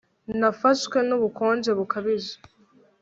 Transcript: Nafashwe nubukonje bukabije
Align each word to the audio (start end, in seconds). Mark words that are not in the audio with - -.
Nafashwe 0.39 0.97
nubukonje 1.07 1.71
bukabije 1.77 2.33